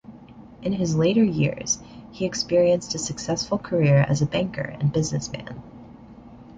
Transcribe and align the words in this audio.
In 0.63 0.73
his 0.73 0.95
later 0.95 1.23
years, 1.23 1.77
he 2.11 2.25
experienced 2.25 2.95
a 2.95 2.97
successful 2.97 3.59
career 3.59 3.97
as 4.09 4.19
a 4.19 4.25
banker 4.25 4.63
and 4.81 4.91
businessman. 4.91 5.61